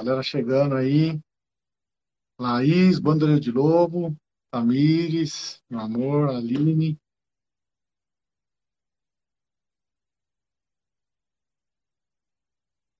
[0.00, 1.20] galera chegando aí.
[2.40, 4.16] Laís, Bandeira de Lobo,
[4.50, 6.98] Tamires, meu amor, Aline.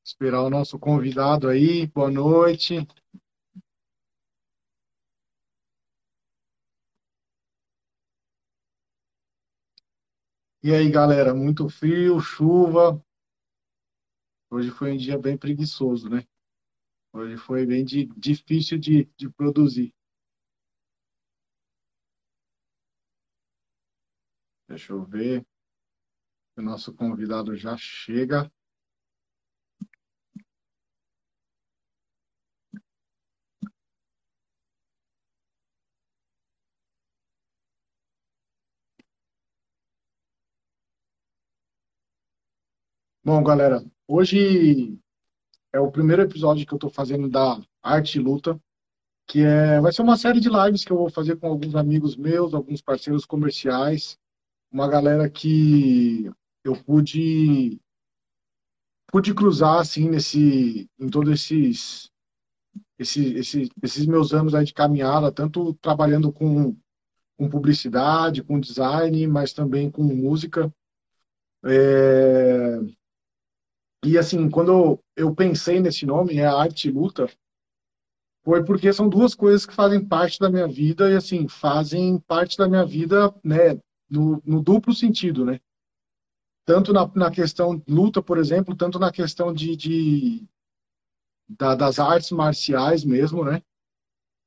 [0.05, 1.86] Esperar o nosso convidado aí.
[1.86, 2.86] Boa noite.
[10.62, 13.03] E aí, galera, muito frio, chuva.
[14.51, 16.27] Hoje foi um dia bem preguiçoso, né?
[17.12, 19.95] Hoje foi bem de, difícil de, de produzir.
[24.68, 25.45] Deixa eu ver.
[26.56, 28.48] O nosso convidado já chega.
[43.24, 44.98] Bom, galera, hoje
[45.73, 48.60] é o primeiro episódio que eu estou fazendo da Arte e Luta,
[49.26, 52.16] que é, vai ser uma série de lives que eu vou fazer com alguns amigos
[52.16, 54.18] meus, alguns parceiros comerciais,
[54.71, 56.30] uma galera que
[56.65, 57.80] eu pude
[59.07, 62.10] pude cruzar assim nesse em todos esses
[63.01, 66.76] esse, esse, esses meus anos aí de caminhada, tanto trabalhando com,
[67.37, 70.72] com publicidade, com design, mas também com música.
[71.65, 72.78] É,
[74.04, 77.28] e assim, quando eu pensei nesse nome, é Arte e Luta,
[78.42, 82.56] foi porque são duas coisas que fazem parte da minha vida e assim, fazem parte
[82.56, 83.78] da minha vida, né,
[84.09, 85.60] no, no duplo sentido, né?
[86.65, 90.48] Tanto na, na questão luta, por exemplo, tanto na questão de, de
[91.48, 93.62] da, das artes marciais mesmo, né?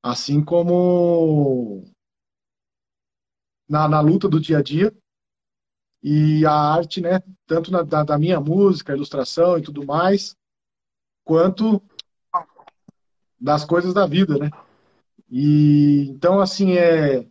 [0.02, 1.86] Assim como
[3.70, 4.96] na, na luta do dia a dia,
[6.04, 10.36] e a arte, né, tanto na, da, da, minha música, ilustração e tudo mais,
[11.24, 11.82] quanto
[13.40, 14.52] das coisas da vida, né?
[15.30, 17.26] E então assim é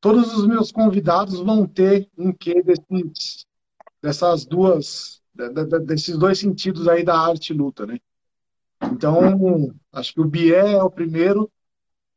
[0.00, 3.46] todos os meus convidados vão ter um quê desses,
[4.02, 5.18] dessas duas
[5.86, 7.98] desses dois sentidos aí da arte e luta, né?
[8.92, 11.50] Então, acho que o Bié é o primeiro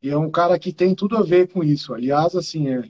[0.02, 1.94] e é um cara que tem tudo a ver com isso.
[1.94, 2.90] Aliás, assim, é,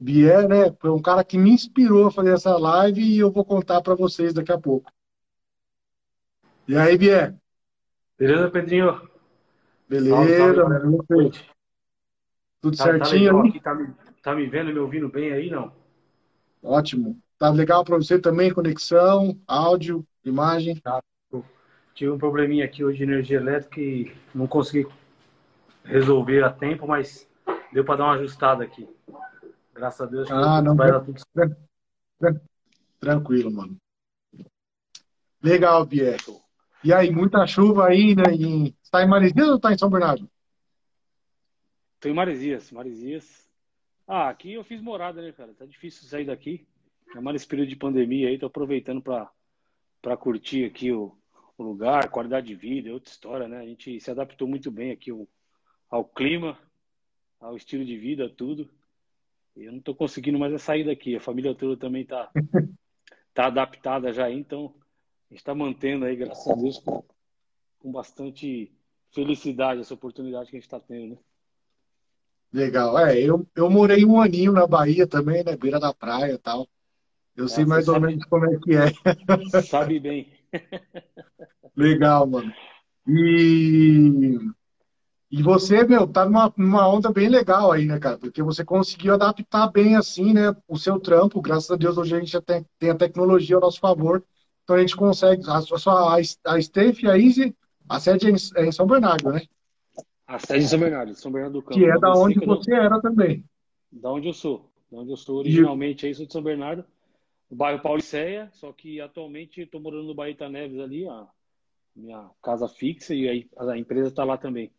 [0.00, 3.44] Bier, né, foi um cara que me inspirou a fazer essa live e eu vou
[3.44, 4.92] contar para vocês daqui a pouco.
[6.68, 7.34] E aí, Bier?
[8.16, 9.08] Beleza, Pedrinho?
[9.88, 11.30] Beleza, salve, salve,
[12.60, 13.32] Tudo tá, tá certinho?
[13.32, 15.72] Tá, aqui, tá, me, tá me vendo, me ouvindo bem aí, não?
[16.62, 17.18] Ótimo.
[17.38, 20.76] Tá legal para você também, conexão, áudio, imagem?
[20.76, 21.02] Tá.
[21.94, 24.86] Tive um probleminha aqui hoje de energia elétrica e não consegui
[25.84, 27.28] resolver a tempo, mas
[27.72, 28.88] deu para dar uma ajustada aqui.
[29.78, 30.28] Graças a Deus.
[30.28, 30.74] Ah, não.
[30.74, 31.56] Vai dar tudo certo.
[32.98, 33.76] Tranquilo, mano.
[35.40, 36.40] Legal, Bieto.
[36.82, 38.34] E aí, muita chuva aí, né?
[38.34, 38.76] Em...
[38.82, 40.28] Está em Maresias ou está em São Bernardo?
[41.94, 43.48] Estou em Maresias, Maresias.
[44.04, 45.54] Ah, aqui eu fiz morada, né, cara?
[45.54, 46.66] Tá difícil sair daqui.
[47.14, 51.16] É mais nesse período de pandemia aí, tô aproveitando para curtir aqui o,
[51.56, 53.58] o, lugar, qualidade de vida, é outra história, né?
[53.58, 55.28] A gente se adaptou muito bem aqui ao,
[55.88, 56.58] ao clima,
[57.40, 58.68] ao estilo de vida, tudo.
[59.64, 61.16] Eu não estou conseguindo mais sair daqui.
[61.16, 62.30] A família toda também está
[63.34, 64.74] tá adaptada já, então
[65.30, 67.04] a gente está mantendo aí, graças a Deus, com,
[67.78, 68.72] com bastante
[69.12, 71.18] felicidade essa oportunidade que a gente está tendo, né?
[72.52, 72.98] Legal.
[72.98, 75.56] É, eu, eu morei um aninho na Bahia também, né?
[75.56, 76.66] Beira da praia e tal.
[77.36, 79.62] Eu é, sei mais ou menos como é que é.
[79.62, 80.32] Sabe bem.
[81.76, 82.52] Legal, mano.
[83.06, 84.38] E
[85.30, 88.16] e você, meu, tá numa, numa onda bem legal aí, né, cara?
[88.16, 91.42] Porque você conseguiu adaptar bem, assim, né, o seu trampo.
[91.42, 94.24] Graças a Deus, hoje a gente já tem, tem a tecnologia ao nosso favor.
[94.64, 95.42] Então a gente consegue.
[95.46, 97.54] A, sua, a Steph e a Easy,
[97.88, 99.42] a sede é em, é em São Bernardo, né?
[100.26, 101.78] A sede é em São Bernardo, São Bernardo do Campo.
[101.78, 102.78] Que é da onde você não...
[102.78, 103.44] era também.
[103.92, 104.70] Da onde eu sou.
[104.90, 106.08] Da onde eu sou originalmente, e...
[106.08, 106.84] aí sou de São Bernardo,
[107.50, 111.26] no bairro Pauliceia, só que atualmente estou morando no Baita Neves ali, a
[111.94, 114.70] minha casa fixa, e aí a empresa está lá também.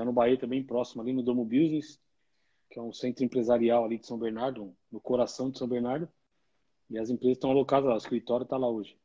[0.00, 2.00] Está no Bahia também, próximo ali no Domo Business,
[2.70, 6.08] que é um centro empresarial ali de São Bernardo, no coração de São Bernardo.
[6.88, 8.96] E as empresas estão alocadas lá, o escritório está lá hoje.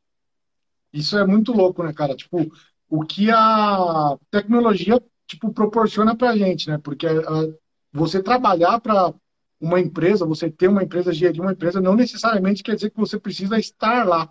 [0.90, 2.16] Isso é muito louco, né, cara?
[2.16, 2.50] Tipo,
[2.88, 6.78] o que a tecnologia tipo proporciona para a gente, né?
[6.78, 7.58] Porque uh,
[7.92, 9.12] você trabalhar para
[9.60, 13.20] uma empresa, você ter uma empresa, gerir uma empresa, não necessariamente quer dizer que você
[13.20, 14.30] precisa estar lá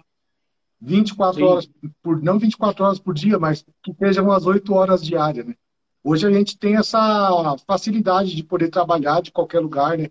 [0.81, 1.43] 24 Sim.
[1.43, 1.69] horas
[2.01, 5.53] por, não 24 horas por dia, mas que sejam umas 8 horas diárias, né?
[6.07, 10.07] Hoje a gente tem essa facilidade de poder trabalhar de qualquer lugar, né?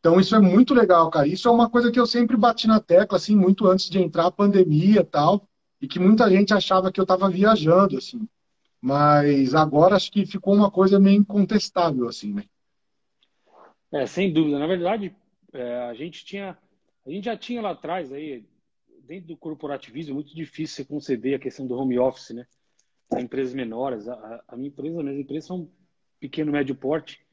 [0.00, 1.28] Então isso é muito legal, cara.
[1.28, 4.26] Isso é uma coisa que eu sempre bati na tecla, assim, muito antes de entrar
[4.26, 5.48] a pandemia e tal,
[5.80, 8.28] e que muita gente achava que eu estava viajando, assim.
[8.80, 12.42] mas agora acho que ficou uma coisa meio incontestável, assim, né?
[13.92, 14.58] É, sem dúvida.
[14.58, 15.14] Na verdade,
[15.52, 16.58] é, a gente tinha,
[17.06, 18.44] a gente já tinha lá atrás aí,
[19.06, 22.44] dentro do corporativismo, é muito difícil você conceber a questão do home office, né?
[23.20, 24.08] Empresas menores.
[24.08, 25.70] A, a, minha empresa, minhas empresas são
[26.18, 27.24] pequeno, médio porte.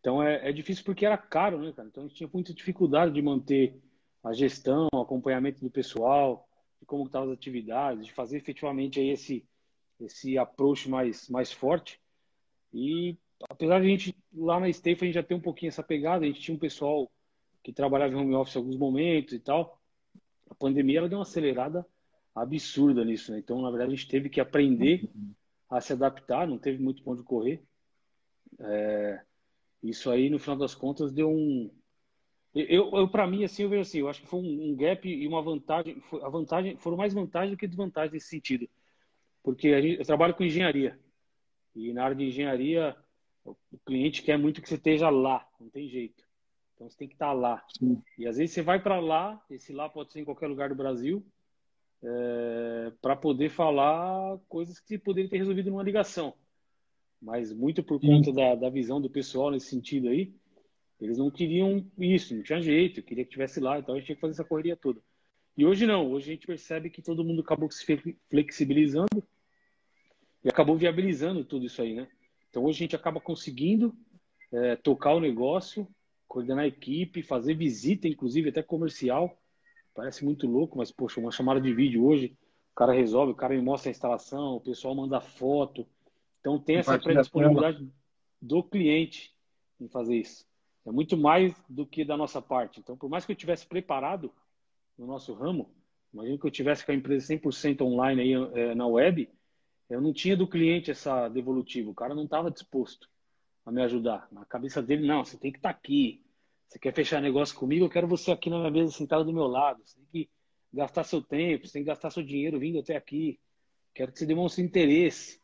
[0.00, 1.88] Então é, é difícil porque era caro, né, cara?
[1.88, 3.80] Então a gente tinha muita dificuldade de manter
[4.22, 6.48] a gestão, o acompanhamento do pessoal,
[6.78, 9.46] de como estavam as atividades, de fazer efetivamente aí esse,
[10.00, 12.00] esse approach mais, mais forte.
[12.72, 13.16] E
[13.48, 16.24] apesar de a gente, lá na Stafe, a gente já ter um pouquinho essa pegada,
[16.24, 17.10] a gente tinha um pessoal
[17.62, 19.78] que trabalhava em home office em alguns momentos e tal.
[20.48, 21.86] A pandemia ela deu uma acelerada
[22.34, 23.38] absurda nisso, né?
[23.38, 25.08] Então, na verdade, a gente teve que aprender
[25.68, 27.62] a se adaptar, não teve muito ponto de correr.
[28.58, 29.22] É,
[29.82, 31.70] isso aí, no final das contas, deu um.
[32.52, 35.08] Eu, eu para mim, assim, eu vejo assim, eu acho que foi um, um gap
[35.08, 36.02] e uma vantagem.
[36.22, 38.68] A vantagem foram mais vantagens do que desvantagens nesse sentido,
[39.42, 40.98] porque gente, eu trabalho com engenharia
[41.74, 42.96] e na área de engenharia
[43.44, 46.24] o cliente quer muito que você esteja lá, não tem jeito.
[46.74, 47.64] Então você tem que estar lá.
[47.78, 48.02] Sim.
[48.18, 50.74] E às vezes você vai para lá, esse lá pode ser em qualquer lugar do
[50.74, 51.24] Brasil,
[52.02, 56.34] é, para poder falar coisas que você poderia ter resolvido numa ligação.
[57.20, 60.32] Mas muito por conta da, da visão do pessoal nesse sentido aí,
[61.00, 64.16] eles não queriam isso, não tinha jeito, queria que tivesse lá, então a gente tinha
[64.16, 65.00] que fazer essa correria toda.
[65.56, 67.84] E hoje não, hoje a gente percebe que todo mundo acabou se
[68.28, 69.22] flexibilizando
[70.44, 72.08] e acabou viabilizando tudo isso aí, né?
[72.48, 73.94] Então hoje a gente acaba conseguindo
[74.52, 75.86] é, tocar o negócio,
[76.26, 79.39] coordenar a equipe, fazer visita, inclusive até comercial.
[79.94, 82.36] Parece muito louco, mas poxa, uma chamada de vídeo hoje,
[82.72, 85.86] o cara resolve, o cara me mostra a instalação, o pessoal manda foto.
[86.40, 87.88] Então tem essa predisponibilidade
[88.40, 89.34] do cliente
[89.80, 90.46] em fazer isso.
[90.86, 92.80] É muito mais do que da nossa parte.
[92.80, 94.32] Então, por mais que eu tivesse preparado
[94.96, 95.70] no nosso ramo,
[96.12, 99.28] imagina que eu tivesse com a empresa 100% online aí é, na web,
[99.88, 101.90] eu não tinha do cliente essa devolutiva.
[101.90, 103.08] O cara não estava disposto
[103.64, 104.28] a me ajudar.
[104.32, 106.22] Na cabeça dele, não, você tem que estar tá aqui.
[106.70, 107.84] Você quer fechar negócio comigo?
[107.84, 109.82] Eu quero você aqui na minha mesa sentado do meu lado.
[109.84, 110.30] Você tem que
[110.72, 113.40] gastar seu tempo, você tem que gastar seu dinheiro vindo até aqui.
[113.92, 115.40] Quero que você demonstre interesse.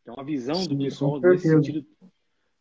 [0.00, 1.86] Então a visão Sim, do pessoal nesse sentido,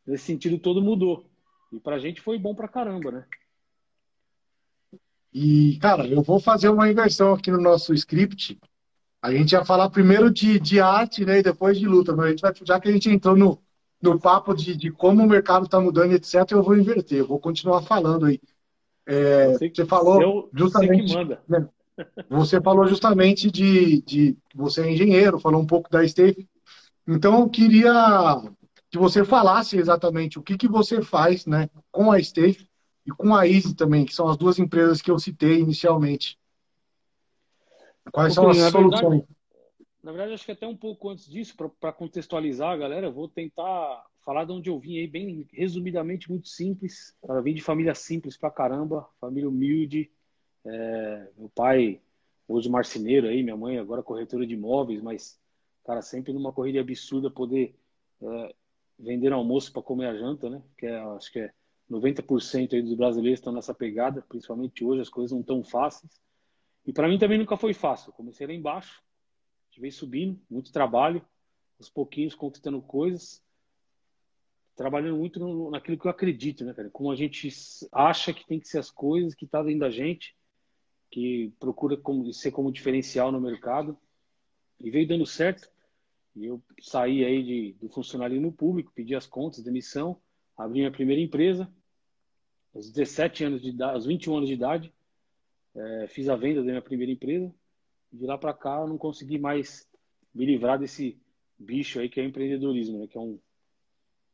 [0.05, 1.25] nesse sentido todo mudou.
[1.71, 3.25] E pra gente foi bom pra caramba, né?
[5.33, 8.59] E, cara, eu vou fazer uma inversão aqui no nosso script.
[9.21, 12.29] A gente ia falar primeiro de, de arte, né, e depois de luta, mas a
[12.29, 13.61] gente vai, já que a gente entrou no,
[14.01, 17.39] no papo de, de como o mercado está mudando, etc., eu vou inverter, eu vou
[17.39, 18.39] continuar falando aí.
[19.05, 21.13] É, você, você, falou eu, justamente.
[21.13, 21.69] Você, né,
[22.29, 24.37] você falou justamente de, de.
[24.53, 26.47] Você é engenheiro, falou um pouco da Steve.
[27.07, 28.41] Então, eu queria
[28.89, 32.67] que você falasse exatamente o que, que você faz né, com a Steve
[33.05, 36.37] e com a Easy também, que são as duas empresas que eu citei inicialmente.
[38.11, 39.01] Quais são as soluções?
[39.01, 39.34] Verdade,
[40.05, 44.05] na verdade, acho que até um pouco antes disso, para contextualizar a galera, vou tentar
[44.23, 47.17] falar de onde eu vim aí, bem resumidamente, muito simples.
[47.27, 50.11] Eu vim de família simples pra caramba, família humilde.
[50.63, 51.99] É, meu pai,
[52.47, 55.39] hoje marceneiro aí, minha mãe agora corretora de imóveis, mas,
[55.83, 57.75] cara, sempre numa corrida absurda poder
[58.21, 58.55] é,
[58.99, 60.61] vender almoço para comer a janta, né?
[60.77, 61.51] Que é, acho que é
[61.89, 66.21] 90% aí dos brasileiros estão nessa pegada, principalmente hoje, as coisas não tão fáceis.
[66.85, 68.13] E para mim também nunca foi fácil.
[68.13, 69.03] comecei lá embaixo,
[69.79, 71.25] veio subindo, muito trabalho,
[71.79, 73.43] aos pouquinhos conquistando coisas,
[74.75, 76.89] trabalhando muito no, naquilo que eu acredito, né, cara?
[76.89, 77.49] Como a gente
[77.91, 80.35] acha que tem que ser as coisas, que tá dentro da gente,
[81.09, 83.97] que procura como, ser como diferencial no mercado.
[84.79, 85.69] E veio dando certo.
[86.35, 90.19] E eu saí aí de, do funcionalismo público, pedi as contas, demissão,
[90.57, 91.71] abri minha primeira empresa,
[92.73, 94.93] aos 17 anos de idade, aos 21 anos de idade,
[95.73, 97.53] é, fiz a venda da minha primeira empresa.
[98.15, 99.87] De lá para cá, eu não consegui mais
[100.33, 101.19] me livrar desse
[101.57, 103.07] bicho aí que é o empreendedorismo, né?
[103.07, 103.39] Que é um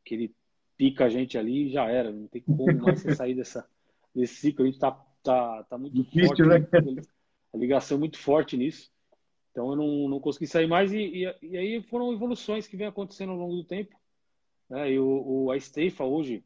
[0.04, 0.36] que ele
[0.78, 2.12] pica a gente ali e já era.
[2.12, 3.68] Não tem como mais você sair dessa,
[4.16, 4.64] desse ciclo.
[4.64, 4.92] A gente tá,
[5.24, 6.72] tá, tá muito Difícil, forte.
[6.72, 7.02] Né?
[7.54, 8.92] A ligação é muito forte nisso.
[9.52, 10.92] Então eu não, não consegui sair mais.
[10.92, 13.96] E, e, e aí foram evoluções que vem acontecendo ao longo do tempo.
[14.70, 14.94] Né?
[14.94, 16.44] E o, o, a Steifa hoje,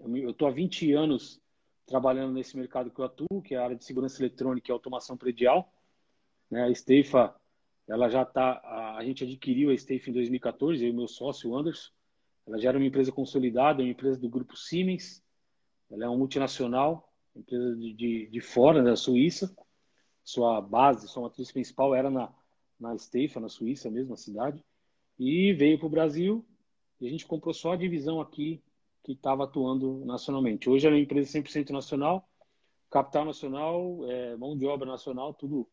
[0.00, 1.40] eu estou há 20 anos
[1.86, 5.16] trabalhando nesse mercado que eu atuo, que é a área de segurança eletrônica e automação
[5.16, 5.72] predial.
[6.50, 6.64] Né?
[6.64, 7.34] A Steifa,
[7.88, 8.60] ela já está,
[8.96, 11.90] a, gente adquiriu a Steifa em 2014, eu e meu sócio, o Anderson.
[12.46, 15.22] Ela já era uma empresa consolidada, uma empresa do grupo Siemens.
[15.90, 19.54] Ela é uma multinacional, empresa de, de, de fora, da Suíça.
[20.22, 22.32] Sua base, sua matriz principal era na,
[22.78, 24.64] na Steifa, na Suíça mesmo, na cidade.
[25.18, 26.44] E veio para o Brasil
[27.00, 28.62] e a gente comprou só a divisão aqui
[29.02, 30.68] que estava atuando nacionalmente.
[30.68, 32.28] Hoje é uma empresa 100% nacional,
[32.90, 35.68] capital nacional, é, mão de obra nacional, tudo,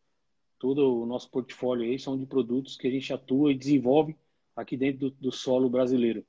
[0.64, 4.16] todo o nosso portfólio aí são de produtos que a gente atua e desenvolve
[4.56, 6.26] aqui dentro do, do solo brasileiro.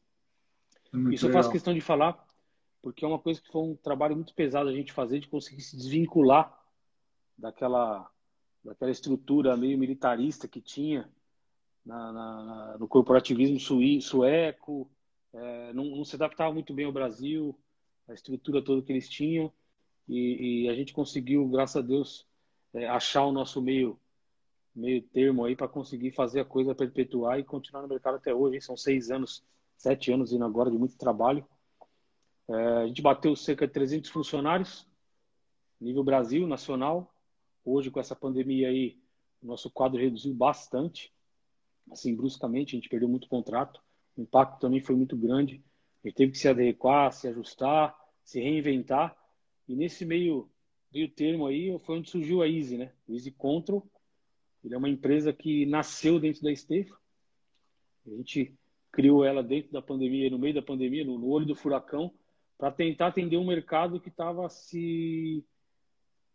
[0.93, 1.39] Muito Isso legal.
[1.39, 2.27] eu faço questão de falar
[2.83, 5.61] porque é uma coisa que foi um trabalho muito pesado a gente fazer de conseguir
[5.61, 6.53] se desvincular
[7.39, 8.11] daquela
[8.65, 11.09] daquela estrutura meio militarista que tinha
[11.87, 13.61] na, na, no corporativismo
[14.01, 14.91] sueco,
[15.33, 17.57] é, não, não, se adaptava muito bem ao Brasil,
[18.09, 19.53] a estrutura toda que eles tinham,
[20.09, 22.27] e, e a gente conseguiu, graças a Deus,
[22.73, 24.01] é, achar o nosso meio
[24.75, 28.61] meio termo aí para conseguir fazer a coisa perpetuar e continuar no mercado até hoje.
[28.61, 29.45] São seis anos,
[29.77, 31.47] sete anos indo agora de muito trabalho.
[32.49, 34.87] É, a gente bateu cerca de 300 funcionários,
[35.81, 37.15] nível Brasil, nacional.
[37.65, 38.99] Hoje, com essa pandemia aí,
[39.43, 41.13] nosso quadro reduziu bastante.
[41.91, 43.81] Assim, bruscamente, a gente perdeu muito contrato.
[44.17, 45.63] O impacto também foi muito grande.
[46.03, 49.17] A gente teve que se adequar, se ajustar, se reinventar.
[49.67, 50.51] E nesse meio,
[50.93, 52.93] meio termo aí, foi onde surgiu a Easy, né?
[53.09, 53.87] O Easy Control.
[54.65, 56.97] Ele é uma empresa que nasceu dentro da Estefa.
[58.07, 58.55] A gente
[58.91, 62.15] criou ela dentro da pandemia, no meio da pandemia, no, olho do furacão,
[62.57, 65.45] para tentar atender um mercado que estava se.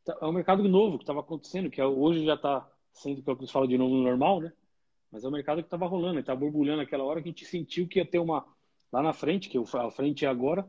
[0.05, 3.29] Tá, é um mercado novo que estava acontecendo, que é, hoje já está sendo, que
[3.29, 4.53] é o que eles falam de novo, no normal, né?
[5.11, 7.87] Mas é um mercado que estava rolando, estava borbulhando aquela hora que a gente sentiu
[7.87, 8.45] que ia ter uma.
[8.91, 10.67] Lá na frente, que a frente é agora,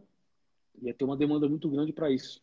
[0.83, 2.43] ia ter uma demanda muito grande para isso.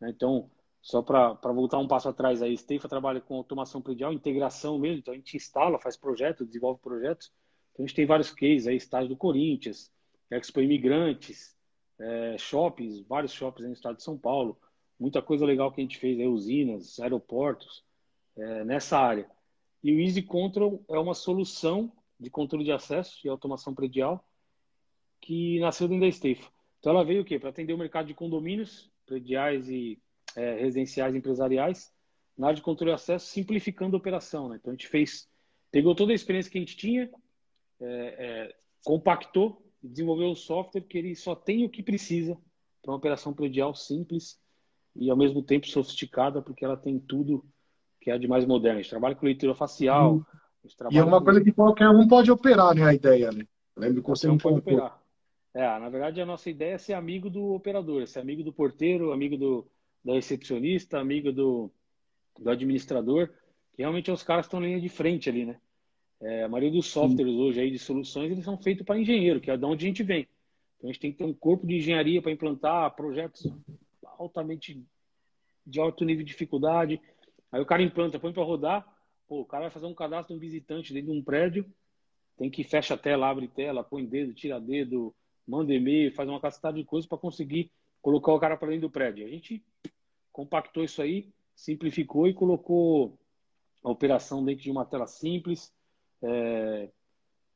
[0.00, 0.10] Né?
[0.10, 0.50] Então,
[0.84, 5.14] só para voltar um passo atrás, a Estefa trabalha com automação predial, integração mesmo, então
[5.14, 7.32] a gente instala, faz projetos, desenvolve projetos.
[7.72, 9.90] Então a gente tem vários cases aí, estágio do Corinthians,
[10.30, 11.56] Expo Imigrantes,
[11.98, 14.60] é, shoppings, vários shoppings no estado de São Paulo,
[15.00, 17.82] muita coisa legal que a gente fez, aí, usinas, aeroportos,
[18.36, 19.26] é, nessa área.
[19.82, 24.22] E o Easy Control é uma solução de controle de acesso e automação predial
[25.18, 26.50] que nasceu dentro da Estefa.
[26.78, 27.38] Então ela veio o quê?
[27.38, 29.98] Para atender o mercado de condomínios, prediais e
[30.36, 31.92] é, residenciais empresariais,
[32.36, 34.48] na área de controle de acesso, simplificando a operação.
[34.48, 34.56] Né?
[34.56, 35.28] Então a gente fez,
[35.70, 37.10] pegou toda a experiência que a gente tinha,
[37.80, 42.36] é, é, compactou desenvolver um software que ele só tem o que precisa
[42.82, 44.38] para uma operação predial simples
[44.96, 47.44] e ao mesmo tempo sofisticada, porque ela tem tudo
[48.00, 48.78] que é de mais moderno.
[48.78, 50.16] A gente trabalha com leitura facial.
[50.16, 50.24] Hum.
[50.90, 51.24] E é uma com...
[51.24, 52.84] coisa que qualquer um pode operar, né?
[52.84, 53.46] A ideia, né?
[53.76, 54.98] Lembro que você não pode operar.
[55.52, 59.12] É, na verdade, a nossa ideia é ser amigo do operador, ser amigo do porteiro,
[59.12, 59.66] amigo do,
[60.04, 61.70] da recepcionista, amigo do,
[62.38, 63.28] do administrador,
[63.74, 65.58] que realmente é os caras que estão na linha de frente ali, né?
[66.20, 67.40] É, a maioria dos softwares Sim.
[67.40, 70.02] hoje aí de soluções, eles são feitos para engenheiro, que é de onde a gente
[70.02, 70.28] vem.
[70.76, 73.50] Então a gente tem que ter um corpo de engenharia para implantar projetos
[74.18, 74.82] altamente
[75.66, 77.00] de alto nível de dificuldade.
[77.50, 78.86] Aí o cara implanta, põe para rodar,
[79.26, 81.66] pô, o cara vai fazer um cadastro de um visitante dentro de um prédio,
[82.36, 85.14] tem que fecha a tela, abre tela, põe dedo, tira dedo,
[85.46, 87.70] manda e-mail, faz uma cacetada de coisas para conseguir
[88.00, 89.26] colocar o cara para dentro do prédio.
[89.26, 89.64] A gente
[90.34, 93.16] compactou isso aí, simplificou e colocou
[93.84, 95.72] a operação dentro de uma tela simples,
[96.20, 96.90] é,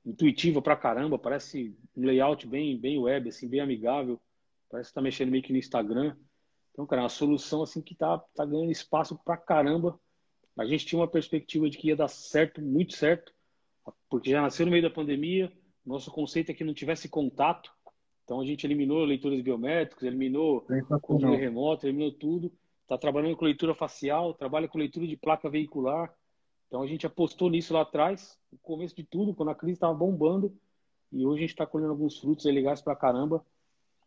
[0.06, 4.20] intuitiva pra caramba, parece um layout bem, bem web, assim, bem amigável,
[4.70, 6.16] parece que tá mexendo meio que no Instagram.
[6.72, 9.98] Então, cara, é uma solução assim que tá, tá ganhando espaço pra caramba.
[10.56, 13.34] A gente tinha uma perspectiva de que ia dar certo, muito certo,
[14.08, 15.52] porque já nasceu no meio da pandemia,
[15.84, 17.72] nosso conceito é que não tivesse contato,
[18.22, 20.64] então a gente eliminou leitores biométricos, eliminou
[21.00, 22.52] controle remoto, eliminou tudo.
[22.88, 26.10] Está trabalhando com leitura facial, trabalha com leitura de placa veicular.
[26.66, 29.92] Então a gente apostou nisso lá atrás, no começo de tudo, quando a crise estava
[29.92, 30.58] bombando,
[31.12, 33.44] e hoje a gente está colhendo alguns frutos legais para caramba,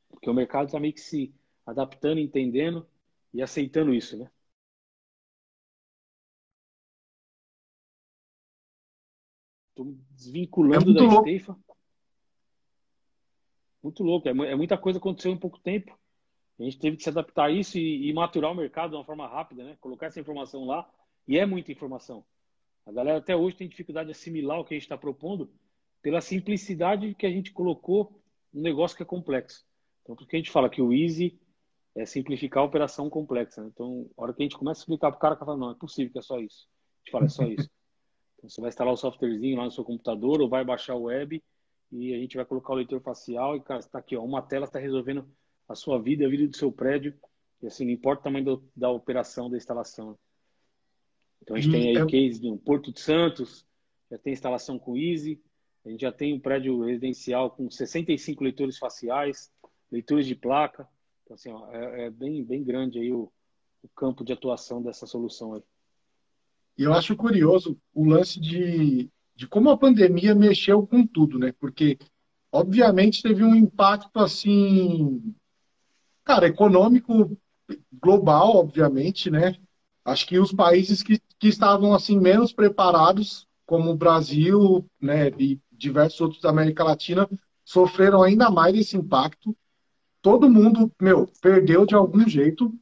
[0.09, 1.31] porque o mercado está meio que se
[1.63, 2.87] adaptando, entendendo
[3.31, 4.31] e aceitando isso, né?
[9.69, 11.29] Estou desvinculando é da louco.
[11.29, 11.59] Estefa.
[13.83, 16.00] Muito louco, é, é, muita coisa aconteceu em pouco tempo.
[16.61, 19.05] A gente teve que se adaptar a isso e, e maturar o mercado de uma
[19.05, 19.77] forma rápida, né?
[19.79, 20.87] Colocar essa informação lá,
[21.27, 22.23] e é muita informação.
[22.85, 25.51] A galera até hoje tem dificuldade de assimilar o que a gente está propondo
[26.01, 28.21] pela simplicidade que a gente colocou
[28.53, 29.65] um negócio que é complexo.
[30.01, 31.39] Então, porque a gente fala que o easy
[31.95, 33.61] é simplificar a operação complexa.
[33.61, 33.69] Né?
[33.73, 35.71] Então, a hora que a gente começa a explicar para o cara, que fala, não,
[35.71, 36.67] é possível que é só isso.
[36.67, 37.69] A gente fala, é só isso.
[38.37, 41.39] Então, você vai instalar o softwarezinho lá no seu computador ou vai baixar o web
[41.91, 44.65] e a gente vai colocar o leitor facial e, cara, está aqui, ó, uma tela
[44.65, 45.31] está resolvendo
[45.71, 47.13] a sua vida, a vida do seu prédio.
[47.61, 50.17] E assim, não importa o tamanho do, da operação, da instalação.
[51.41, 52.05] Então a gente tem aí é...
[52.05, 53.65] case no Porto de Santos,
[54.09, 55.41] já tem instalação com Easy,
[55.85, 59.51] a gente já tem um prédio residencial com 65 leitores faciais,
[59.91, 60.87] leitores de placa.
[61.23, 63.31] Então, assim, ó, é, é, bem, bem grande aí o,
[63.81, 65.63] o campo de atuação dessa solução aí.
[66.77, 71.51] E eu acho curioso o lance de, de como a pandemia mexeu com tudo, né?
[71.59, 71.97] Porque,
[72.51, 75.33] obviamente, teve um impacto, assim,
[76.23, 77.37] cara, econômico
[77.91, 79.55] global, obviamente, né?
[80.03, 85.59] Acho que os países que, que estavam assim menos preparados, como o Brasil, né, e
[85.71, 87.29] diversos outros da América Latina
[87.63, 89.55] sofreram ainda mais esse impacto.
[90.21, 92.73] Todo mundo, meu, perdeu de algum jeito,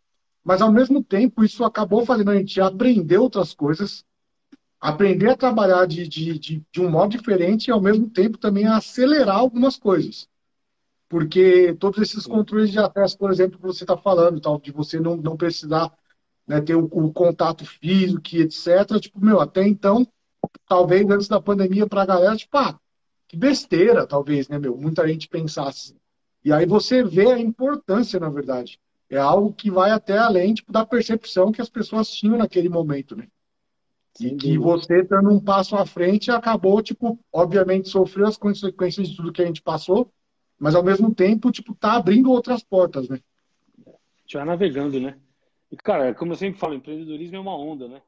[0.44, 4.04] mas ao mesmo tempo isso acabou fazendo a gente aprender outras coisas,
[4.80, 8.66] aprender a trabalhar de, de, de, de um modo diferente e ao mesmo tempo também
[8.66, 10.28] acelerar algumas coisas.
[11.10, 15.00] Porque todos esses controles de acesso, por exemplo, que você está falando, tal, de você
[15.00, 15.92] não, não precisar
[16.48, 19.00] né, ter o, o, contato físico, etc.
[19.02, 20.08] Tipo, meu, até então,
[20.68, 22.80] talvez antes da pandemia, para a galera, tipo, ah,
[23.28, 24.78] que besteira, talvez, né, meu?
[24.78, 25.96] Muita gente pensasse.
[26.46, 28.80] E aí você vê a importância, na verdade.
[29.10, 33.16] É algo que vai até além tipo, da percepção que as pessoas tinham naquele momento,
[33.16, 33.28] né?
[34.20, 39.16] E que você, dando um passo à frente, acabou, tipo, obviamente sofreu as consequências de
[39.16, 40.12] tudo que a gente passou,
[40.60, 43.22] mas ao mesmo tempo, tipo, tá abrindo outras portas, né?
[44.28, 45.18] Já navegando, né?
[45.72, 48.02] E, cara, como eu sempre falo, empreendedorismo é uma onda, né?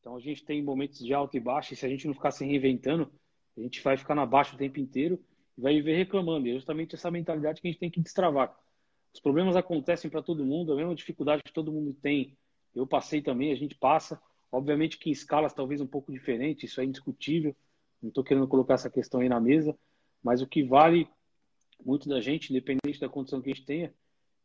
[0.00, 2.30] Então a gente tem momentos de alta e baixa, e se a gente não ficar
[2.30, 3.12] se reinventando,
[3.56, 5.20] a gente vai ficar na baixa o tempo inteiro
[5.56, 6.48] e vai viver reclamando.
[6.48, 8.56] E é justamente essa mentalidade que a gente tem que destravar.
[9.12, 12.36] Os problemas acontecem para todo mundo, a mesma dificuldade que todo mundo tem,
[12.74, 14.20] eu passei também, a gente passa.
[14.50, 17.54] Obviamente que em escalas talvez um pouco diferentes, isso é indiscutível.
[18.02, 19.76] Não estou querendo colocar essa questão aí na mesa,
[20.22, 21.08] mas o que vale
[21.84, 23.92] muito da gente, independente da condição que a gente tenha,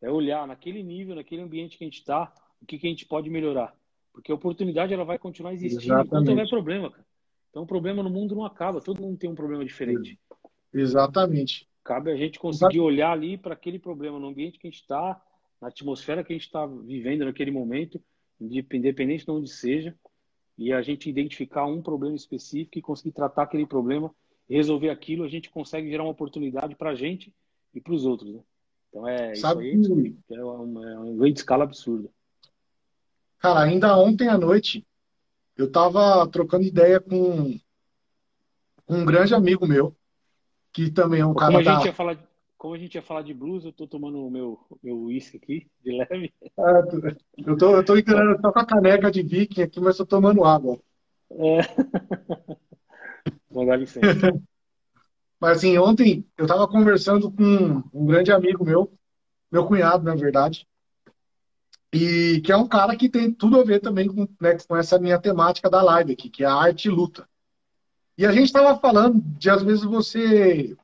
[0.02, 3.06] é olhar naquele nível, naquele ambiente que a gente está, o que, que a gente
[3.06, 3.76] pode melhorar.
[4.14, 6.08] Porque a oportunidade ela vai continuar existindo Exatamente.
[6.08, 7.06] enquanto houver problema, cara.
[7.50, 10.20] Então o problema no mundo não acaba, todo mundo tem um problema diferente.
[10.74, 11.68] Exatamente.
[11.84, 15.22] Cabe a gente conseguir olhar ali para aquele problema no ambiente que a gente está,
[15.62, 18.02] na atmosfera que a gente está vivendo naquele momento,
[18.40, 19.96] independente de onde seja,
[20.58, 24.14] e a gente identificar um problema específico e conseguir tratar aquele problema,
[24.56, 27.34] resolver aquilo, a gente consegue gerar uma oportunidade para a gente
[27.74, 28.34] e para os outros.
[28.34, 28.42] Né?
[28.90, 32.10] Então é Sabe isso aí é uma, é uma grande escala absurda.
[33.40, 34.86] Cara, ainda ontem à noite
[35.56, 37.60] eu tava trocando ideia com
[38.88, 39.96] um grande amigo meu,
[40.72, 41.86] que também é um como cara a gente da...
[41.86, 42.18] ia falar
[42.58, 45.68] Como a gente ia falar de blues, eu tô tomando o meu meu uísque aqui,
[45.84, 46.34] de leve.
[46.42, 49.98] É, eu tô, eu tô encarando, eu tô com a caneca de viking aqui, mas
[49.98, 50.80] tô tomando água.
[51.32, 52.58] É.
[53.58, 54.06] Vou dar licença.
[55.42, 58.94] Mas assim, ontem eu estava conversando com um grande amigo meu,
[59.52, 60.68] meu cunhado, na verdade,
[61.92, 65.00] e que é um cara que tem tudo a ver também com, né, com essa
[65.00, 67.28] minha temática da live aqui, que é a arte e luta.
[68.16, 70.78] E a gente estava falando de às vezes você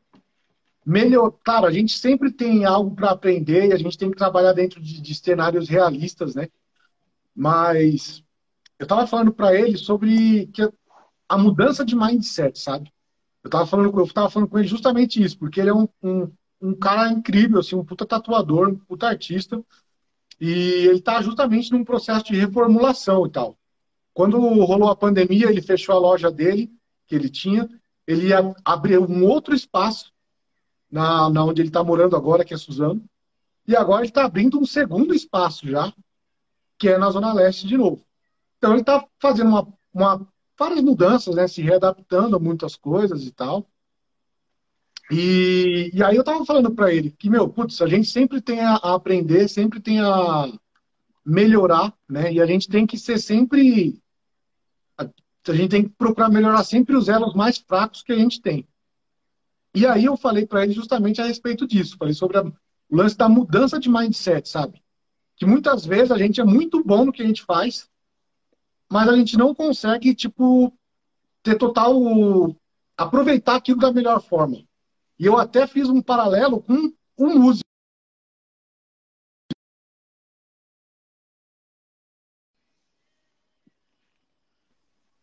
[0.83, 4.53] melhor, claro, a gente sempre tem algo para aprender e a gente tem que trabalhar
[4.53, 6.47] dentro de, de cenários realistas, né?
[7.36, 8.23] Mas
[8.79, 10.63] eu estava falando para ele sobre que
[11.27, 12.91] a mudança de mindset, sabe?
[13.43, 16.31] Eu estava falando, eu tava falando com ele justamente isso, porque ele é um, um,
[16.62, 19.63] um cara incrível, assim, um puta tatuador, um puta artista,
[20.39, 23.57] e ele está justamente num processo de reformulação e tal.
[24.13, 26.71] Quando rolou a pandemia, ele fechou a loja dele,
[27.07, 27.67] que ele tinha,
[28.07, 30.13] ele ia abrir um outro espaço
[30.89, 33.03] na, na onde ele está morando agora, que é Suzano,
[33.67, 35.93] e agora ele está abrindo um segundo espaço já,
[36.77, 38.05] que é na Zona Leste de novo.
[38.57, 40.27] Então ele está fazendo uma, uma,
[40.63, 43.67] várias mudanças, né, se readaptando a muitas coisas e tal.
[45.12, 48.62] E, e aí eu tava falando para ele que, meu, putz, a gente sempre tem
[48.62, 50.52] a, aprender, sempre tem a
[51.26, 52.32] melhorar, né?
[52.32, 54.02] E a gente tem que ser sempre.
[54.97, 58.41] A, a gente tem que procurar melhorar sempre os elos mais fracos que a gente
[58.41, 58.65] tem.
[59.76, 61.97] E aí eu falei para ele justamente a respeito disso.
[61.97, 64.82] Falei sobre a, o lance da mudança de mindset, sabe?
[65.36, 67.89] Que muitas vezes a gente é muito bom no que a gente faz,
[68.93, 70.71] mas a gente não consegue, tipo,
[71.41, 71.95] ter total.
[72.95, 74.58] aproveitar aquilo da melhor forma.
[75.17, 77.63] E eu até fiz um paralelo com um músico.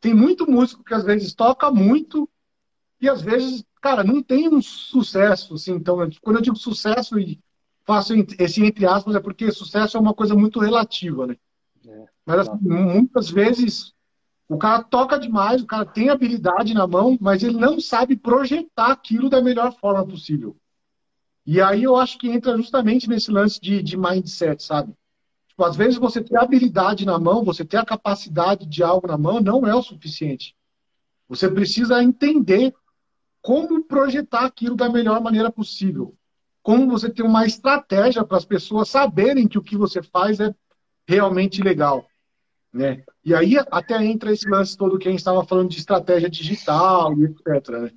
[0.00, 2.28] Tem muito músico que às vezes toca muito
[3.00, 5.74] e às vezes, cara, não tem um sucesso, assim.
[5.74, 7.40] Então, quando eu digo sucesso e
[7.84, 11.36] faço esse entre aspas, é porque sucesso é uma coisa muito relativa, né?
[11.86, 13.92] É, Mas assim, muitas vezes
[14.48, 18.88] o cara toca demais, o cara tem habilidade na mão, mas ele não sabe projetar
[18.92, 20.56] aquilo da melhor forma possível.
[21.46, 24.92] E aí eu acho que entra justamente nesse lance de, de mindset, sabe?
[25.48, 29.16] Tipo, às vezes você ter habilidade na mão, você ter a capacidade de algo na
[29.16, 30.54] mão, não é o suficiente.
[31.28, 32.74] Você precisa entender
[33.40, 36.14] como projetar aquilo da melhor maneira possível.
[36.62, 40.54] Como você ter uma estratégia para as pessoas saberem que o que você faz é
[41.10, 42.06] realmente legal.
[42.72, 43.02] Né?
[43.24, 47.12] E aí até entra esse lance todo que a gente estava falando de estratégia digital
[47.18, 47.68] e etc.
[47.80, 47.90] Né?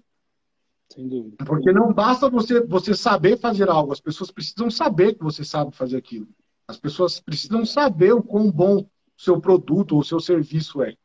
[0.91, 1.45] Sem dúvida.
[1.45, 5.75] Porque não basta você, você saber fazer algo, as pessoas precisam saber que você sabe
[5.75, 6.27] fazer aquilo.
[6.67, 10.95] As pessoas precisam saber o quão bom o seu produto ou o seu serviço é.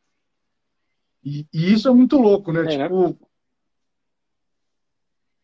[1.23, 2.61] E, e isso é muito louco, né?
[2.61, 2.83] É, né?
[2.85, 3.15] tipo, né?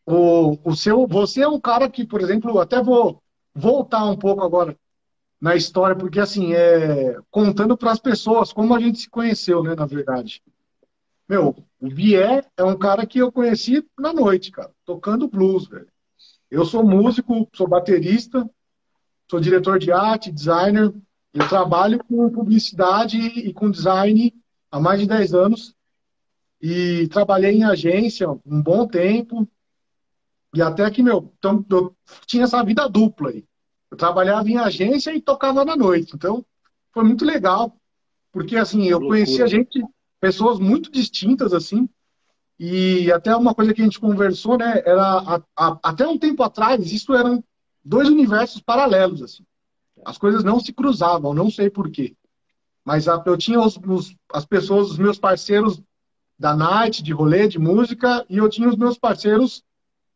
[0.04, 3.22] o, o seu, você é um cara que, por exemplo, até vou
[3.54, 4.76] voltar um pouco agora
[5.46, 9.76] na história, porque assim, é, contando para as pessoas como a gente se conheceu, né,
[9.76, 10.42] na verdade.
[11.28, 15.86] Meu, o Bié é um cara que eu conheci na noite, cara, tocando blues, velho.
[16.50, 18.44] Eu sou músico, sou baterista,
[19.30, 20.92] sou diretor de arte, designer.
[21.32, 24.34] Eu trabalho com publicidade e com design
[24.68, 25.76] há mais de 10 anos.
[26.60, 29.48] E trabalhei em agência um bom tempo.
[30.52, 31.94] E até que, meu, então, eu
[32.26, 33.44] tinha essa vida dupla aí.
[33.90, 36.12] Eu trabalhava em agência e tocava na noite.
[36.14, 36.44] Então,
[36.92, 37.76] foi muito legal.
[38.32, 39.82] Porque, assim, eu conhecia gente,
[40.20, 41.88] pessoas muito distintas, assim.
[42.58, 44.82] E até uma coisa que a gente conversou, né?
[44.84, 47.42] Era a, a, até um tempo atrás, isso eram
[47.84, 49.44] dois universos paralelos, assim.
[50.04, 52.16] As coisas não se cruzavam, não sei porquê.
[52.84, 55.82] Mas a, eu tinha os, os, as pessoas, os meus parceiros
[56.38, 59.62] da night, de rolê, de música, e eu tinha os meus parceiros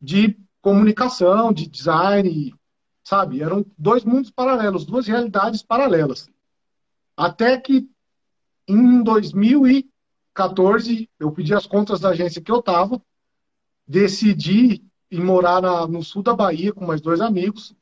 [0.01, 2.55] de comunicação, de design,
[3.03, 3.43] sabe?
[3.43, 6.29] Eram dois mundos paralelos, duas realidades paralelas.
[7.17, 7.89] Até que
[8.67, 13.03] em 2014, eu pedi as contas da agência que eu estava,
[13.87, 17.75] decidi ir morar na, no sul da Bahia com mais dois amigos.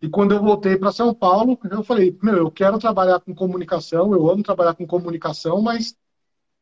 [0.00, 4.12] E quando eu voltei para São Paulo, eu falei: Meu, eu quero trabalhar com comunicação,
[4.12, 5.96] eu amo trabalhar com comunicação, mas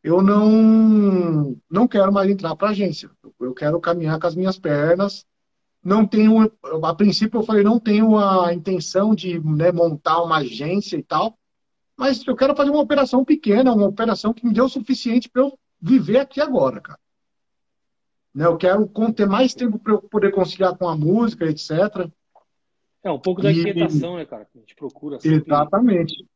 [0.02, 3.10] eu não, não quero mais entrar para agência.
[3.38, 5.24] Eu quero caminhar com as minhas pernas.
[5.82, 6.50] Não tenho,
[6.84, 11.38] a princípio eu falei, não tenho a intenção de né, montar uma agência e tal,
[11.96, 15.42] mas eu quero fazer uma operação pequena, uma operação que me dê o suficiente para
[15.42, 16.98] eu viver aqui agora, cara.
[18.34, 22.10] Né, eu quero ter mais tempo para eu poder conciliar com a música, etc.
[23.02, 24.46] É um pouco da inquietação, né, cara?
[24.54, 25.50] A gente procura sempre.
[25.50, 26.26] Exatamente.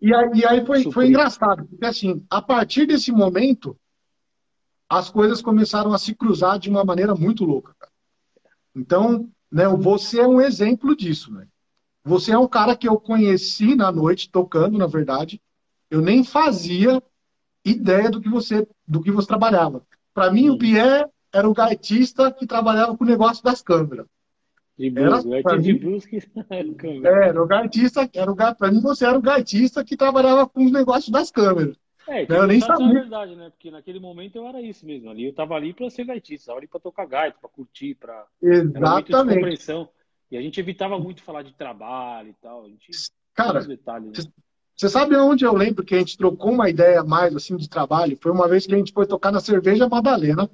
[0.00, 3.76] E aí, e aí foi, foi engraçado, porque assim, a partir desse momento,
[4.88, 7.74] as coisas começaram a se cruzar de uma maneira muito louca.
[7.78, 7.87] Cara.
[8.74, 11.46] Então, né, você é um exemplo disso, né?
[12.04, 15.40] Você é um cara que eu conheci na noite, tocando, na verdade.
[15.90, 17.02] Eu nem fazia
[17.64, 19.82] ideia do que você, do que você trabalhava.
[20.14, 24.06] Para mim, o Pierre era o gaitista que trabalhava com o negócio das câmeras.
[24.78, 26.16] De blues, era, blues que
[27.04, 30.64] é, era o gaitista, era o para mim você era o gaitista que trabalhava com
[30.64, 31.76] os negócios das câmeras.
[32.08, 32.86] É, eu nem sabia.
[32.86, 33.50] É verdade, né?
[33.50, 35.10] Porque naquele momento eu era isso mesmo.
[35.10, 38.26] Ali eu tava ali para ser gaitista, tava ali para tocar gaita, para curtir, para
[38.42, 39.62] Exatamente.
[40.30, 42.64] E a gente evitava muito falar de trabalho e tal.
[42.64, 42.90] A gente
[43.34, 44.32] Cara, detalhes, né?
[44.74, 48.18] você sabe onde eu lembro que a gente trocou uma ideia mais assim de trabalho?
[48.20, 50.50] Foi uma vez que a gente foi tocar na cerveja Madalena.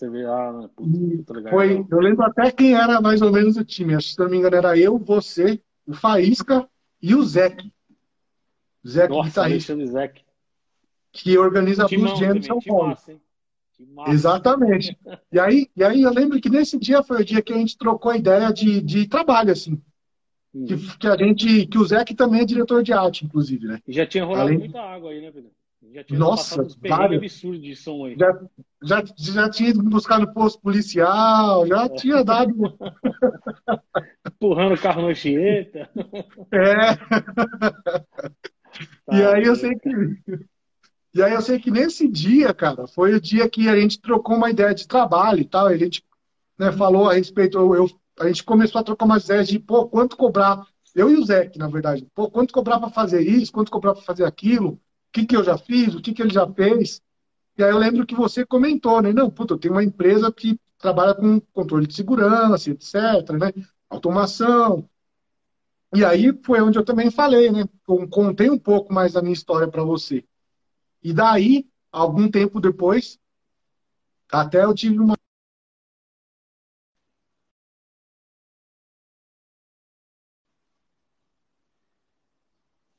[0.00, 3.96] Vê, ah, puta, foi, eu lembro até quem era mais ou menos o time.
[3.96, 6.68] Acho que, se não me engano, era eu, você, o Faísca
[7.02, 7.72] e o Zeke.
[8.86, 9.86] Zeke, Nossa, guitarrista.
[9.86, 10.27] Zeke.
[11.12, 12.88] Que organiza a Blues Jam em São Paulo.
[12.88, 13.20] Massa,
[14.08, 14.96] Exatamente.
[15.32, 17.76] E aí, e aí eu lembro que nesse dia foi o dia que a gente
[17.76, 19.80] trocou a ideia de, de trabalho, assim.
[20.54, 20.64] Hum.
[20.64, 23.80] Que, que, a gente, que o Zeke também é diretor de arte, inclusive, né?
[23.86, 24.58] E já tinha rolado Além...
[24.58, 25.50] muita água aí, né, Pedro?
[25.92, 27.22] Já tinha Nossa, vários.
[27.22, 28.16] absurdo de som aí.
[28.18, 28.40] Já,
[28.82, 31.88] já, já tinha ido buscar no posto policial, já é.
[31.90, 32.52] tinha dado.
[34.26, 35.88] Empurrando o carro no Chieta.
[36.52, 36.96] É.
[39.06, 39.90] Tá, e aí eu sei que.
[41.18, 44.36] E aí eu sei que nesse dia, cara, foi o dia que a gente trocou
[44.36, 45.66] uma ideia de trabalho e tal.
[45.66, 46.04] A gente
[46.56, 47.58] né, falou a respeito.
[47.58, 50.64] Eu, a gente começou a trocar umas ideias de, pô, quanto cobrar.
[50.94, 52.06] Eu e o Zé, na verdade.
[52.14, 54.80] Pô, quanto cobrar para fazer isso, quanto cobrar para fazer aquilo o
[55.12, 57.02] que, que eu já fiz, o que, que ele já fez.
[57.56, 59.12] E aí eu lembro que você comentou, né?
[59.12, 62.94] Não, puta, eu tenho uma empresa que trabalha com controle de segurança, etc.,
[63.32, 63.52] né?
[63.90, 64.88] Automação.
[65.92, 67.64] E aí foi onde eu também falei, né?
[68.08, 70.24] Contei um pouco mais da minha história para você.
[71.02, 73.18] E daí, algum tempo depois,
[74.30, 75.14] até eu tive uma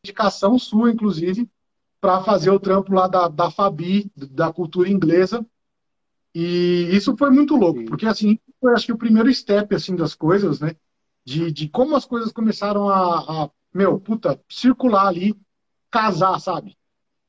[0.04, 1.50] indicação sua, inclusive,
[2.02, 5.46] para fazer o trampo lá da, da Fabi, da cultura inglesa.
[6.34, 7.86] E isso foi muito louco, Sim.
[7.86, 10.76] porque assim, foi acho que o primeiro step assim das coisas, né?
[11.26, 15.36] De, de como as coisas começaram a, a, meu, puta, circular ali,
[15.92, 16.78] casar, sabe?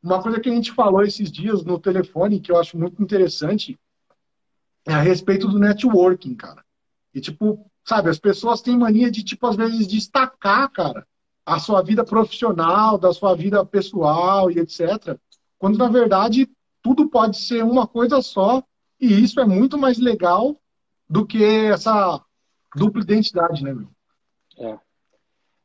[0.02, 3.78] Uma coisa que a gente falou esses dias no telefone, que eu acho muito interessante,
[4.86, 6.64] é a respeito do networking, cara.
[7.12, 11.06] E tipo, sabe, as pessoas têm mania de, tipo, às vezes destacar, cara,
[11.44, 15.18] a sua vida profissional, da sua vida pessoal e etc.
[15.58, 16.48] Quando na verdade
[16.82, 18.62] tudo pode ser uma coisa só
[19.00, 20.56] e isso é muito mais legal
[21.08, 22.24] do que essa
[22.76, 23.88] dupla identidade, né, meu?
[24.58, 24.78] É.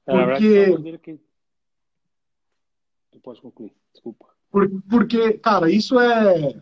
[0.07, 1.17] é porque...
[3.11, 4.25] Tu pode concluir, desculpa.
[4.51, 6.59] Por, porque, cara, isso é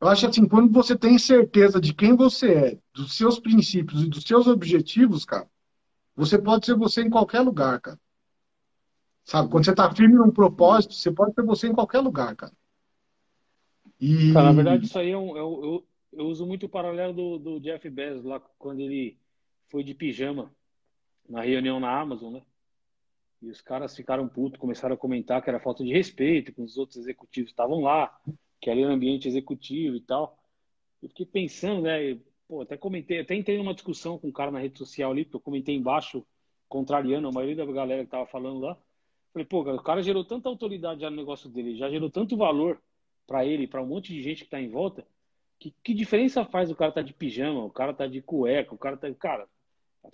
[0.00, 4.08] Eu acho assim, quando você tem certeza de quem você é, dos seus princípios e
[4.08, 5.48] dos seus objetivos, cara,
[6.14, 7.98] você pode ser você em qualquer lugar, cara.
[9.24, 9.50] Sabe?
[9.50, 12.52] Quando você tá firme num propósito, você pode ser você em qualquer lugar, cara.
[14.00, 14.32] E...
[14.32, 17.38] Cara, na verdade, isso aí é um, eu, eu, eu uso muito o paralelo do,
[17.38, 19.18] do Jeff Bezos lá, quando ele
[19.68, 20.50] foi de pijama
[21.28, 22.42] na reunião na Amazon, né?
[23.40, 26.76] E os caras ficaram putos, começaram a comentar que era falta de respeito com os
[26.76, 28.18] outros executivos que estavam lá,
[28.60, 30.38] que ali era ambiente executivo e tal.
[31.02, 32.18] Eu fiquei pensando, né?
[32.48, 35.36] Pô, até comentei, até entrei numa discussão com um cara na rede social ali, porque
[35.36, 36.26] eu comentei embaixo,
[36.68, 38.76] contrariando a maioria da galera que tava falando lá.
[39.32, 42.80] Falei, pô, o cara gerou tanta autoridade já no negócio dele, já gerou tanto valor
[43.26, 45.06] para ele, para um monte de gente que tá em volta,
[45.58, 48.78] que, que diferença faz o cara tá de pijama, o cara tá de cueca, o
[48.78, 49.12] cara tá.
[49.14, 49.46] Cara,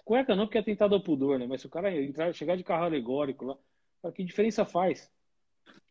[0.04, 1.46] Cueca não, porque é tentado ao pudor, né?
[1.46, 5.10] Mas se o cara entrar, chegar de carro alegórico lá, que diferença faz?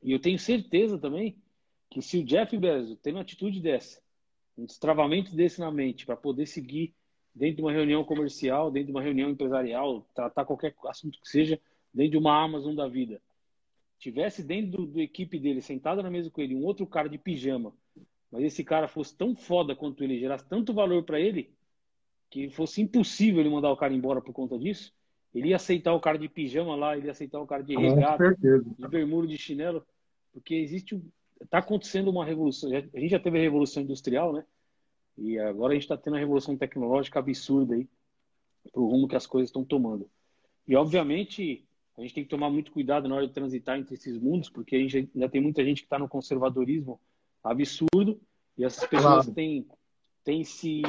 [0.02, 1.38] E eu tenho certeza também
[1.90, 4.02] que se o Jeff Bezos tem uma atitude dessa,
[4.58, 6.94] um destravamento desse na mente, para poder seguir
[7.34, 11.60] dentro de uma reunião comercial, dentro de uma reunião empresarial, tratar qualquer assunto que seja,
[11.94, 13.22] dentro de uma Amazon da vida,
[13.98, 17.74] tivesse dentro do equipe dele, sentado na mesa com ele, um outro cara de pijama,
[18.32, 21.52] mas esse cara fosse tão foda quanto ele, gerasse tanto valor para ele,
[22.34, 24.92] que fosse impossível ele mandar o cara embora por conta disso,
[25.36, 28.36] ele ia aceitar o cara de pijama lá, ele ia aceitar o cara de regata,
[28.36, 29.86] de bermuda, de chinelo,
[30.32, 31.00] porque existe,
[31.40, 32.72] está acontecendo uma revolução.
[32.72, 34.44] A gente já teve a revolução industrial, né?
[35.16, 37.88] E agora a gente está tendo a revolução tecnológica absurda aí,
[38.72, 40.10] para o rumo que as coisas estão tomando.
[40.68, 41.64] E obviamente
[41.96, 44.76] a gente tem que tomar muito cuidado na hora de transitar entre esses mundos, porque
[44.76, 47.00] a gente ainda tem muita gente que está no conservadorismo
[47.44, 48.20] absurdo
[48.58, 49.34] e essas pessoas claro.
[49.34, 49.68] têm,
[50.24, 50.82] têm se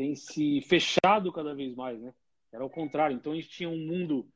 [0.00, 2.14] tem se fechado cada vez mais, né?
[2.50, 3.14] Era o contrário.
[3.14, 4.26] Então a gente tinha um mundo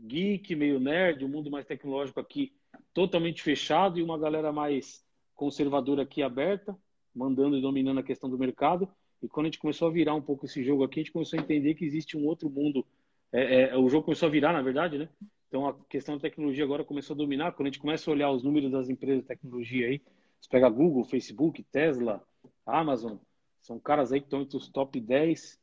[0.00, 2.52] geek, meio nerd, um mundo mais tecnológico aqui
[2.94, 6.78] totalmente fechado e uma galera mais conservadora aqui aberta,
[7.12, 8.88] mandando e dominando a questão do mercado.
[9.20, 11.40] E quando a gente começou a virar um pouco esse jogo aqui, a gente começou
[11.40, 12.86] a entender que existe um outro mundo.
[13.32, 15.08] É, é, o jogo começou a virar, na verdade, né?
[15.48, 17.50] Então a questão da tecnologia agora começou a dominar.
[17.50, 20.00] Quando a gente começa a olhar os números das empresas de tecnologia aí,
[20.40, 22.24] você pega Google, Facebook, Tesla,
[22.64, 23.16] Amazon,
[23.60, 25.58] são caras aí que estão entre os top 10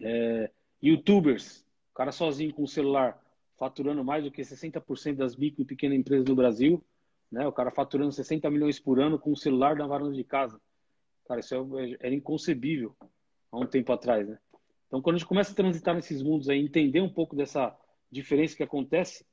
[0.00, 0.50] é,
[0.82, 1.64] youtubers.
[1.90, 3.20] O cara sozinho com o celular
[3.58, 6.82] faturando mais do que 60% das micro e pequenas empresas do Brasil.
[7.30, 7.46] Né?
[7.46, 10.60] O cara faturando 60 milhões por ano com o celular na varanda de casa.
[11.26, 12.94] Cara, isso é, era inconcebível
[13.50, 14.38] há um tempo atrás, né?
[14.86, 17.74] Então, quando a gente começa a transitar nesses mundos aí, entender um pouco dessa
[18.10, 19.24] diferença que acontece,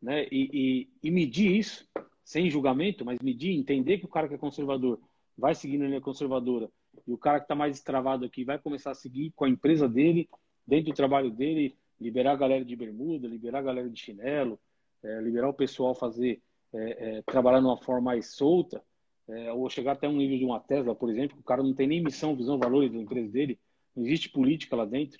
[0.00, 0.26] né?
[0.30, 1.88] E, e, e medir isso,
[2.22, 5.00] sem julgamento, mas medir, entender que o cara que é conservador
[5.36, 6.70] vai seguir na linha conservadora
[7.06, 9.88] e o cara que está mais travado aqui vai começar a seguir com a empresa
[9.88, 10.28] dele,
[10.66, 14.58] dentro do trabalho dele, liberar a galera de bermuda, liberar a galera de chinelo,
[15.02, 16.40] é, liberar o pessoal fazer
[16.72, 18.82] é, é, trabalhar de uma forma mais solta,
[19.28, 21.74] é, ou chegar até um nível de uma Tesla, por exemplo, que o cara não
[21.74, 23.58] tem nem missão, visão, valores da empresa dele,
[23.94, 25.18] não existe política lá dentro,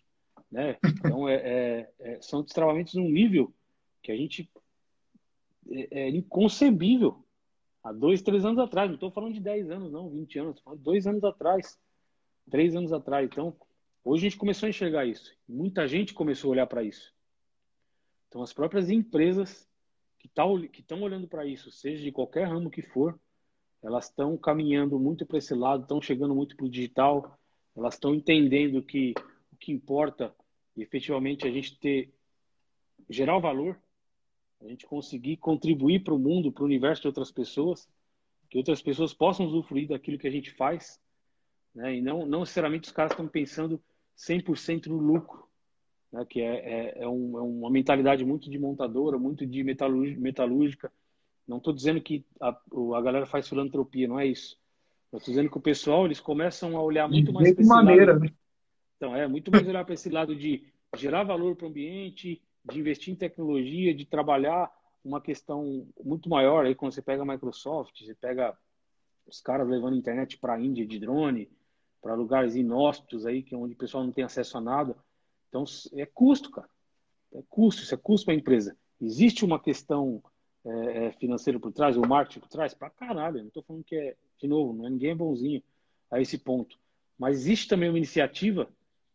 [0.51, 0.77] né?
[0.85, 3.53] Então é, é são destravamentos num nível
[4.03, 4.51] que a gente
[5.71, 7.23] é, inconcebível
[7.89, 8.89] há dois, três anos atrás.
[8.89, 10.51] Não estou falando de 10 anos, não, 20 anos.
[10.51, 11.79] Estou falando de dois anos atrás,
[12.51, 13.27] três anos atrás.
[13.31, 13.57] Então,
[14.05, 15.35] hoje a gente começou a enxergar isso.
[15.49, 17.13] Muita gente começou a olhar para isso.
[18.29, 19.67] Então, as próprias empresas
[20.19, 23.19] que tá estão olhando para isso, seja de qualquer ramo que for,
[23.83, 27.39] elas estão caminhando muito para esse lado, estão chegando muito para o digital,
[27.77, 29.15] elas estão entendendo que
[29.53, 30.35] o que importa
[30.77, 32.13] efetivamente é a gente ter
[33.09, 33.81] gerar valor
[34.61, 37.89] a gente conseguir contribuir para o mundo, para o universo de outras pessoas,
[38.51, 41.01] que outras pessoas possam usufruir daquilo que a gente faz,
[41.75, 41.97] né?
[41.97, 43.81] E não, não necessariamente os caras estão pensando
[44.17, 45.47] 100% no lucro,
[46.13, 46.25] né?
[46.25, 50.91] Que é, é, é, um, é, uma mentalidade muito de montadora, muito de metalúrgica.
[51.47, 54.59] Não estou dizendo que a, a galera faz filantropia, não é isso.
[55.13, 58.25] Estou dizendo que o pessoal eles começam a olhar muito mais para esse maneira, lado.
[58.25, 58.33] Né?
[58.97, 60.67] Então é muito mais olhar para esse lado de
[60.97, 64.71] gerar valor para o ambiente, de investir em tecnologia, de trabalhar
[65.05, 66.67] uma questão muito maior.
[66.67, 68.57] Aí quando você pega a Microsoft, você pega
[69.27, 71.51] os caras levando internet para a Índia de drone,
[72.01, 74.97] para lugares inóspitos aí, que é onde o pessoal não tem acesso a nada.
[75.49, 76.69] Então é custo, cara.
[77.33, 78.77] É custo, isso é custo para a empresa.
[79.01, 80.23] Existe uma questão
[80.65, 82.75] é, é, financeira por trás, o marketing por trás?
[82.75, 83.41] Pra caralho.
[83.41, 85.63] não estou falando que é, de novo, não é ninguém é bonzinho
[86.11, 86.79] a esse ponto.
[87.19, 88.69] Mas existe também uma iniciativa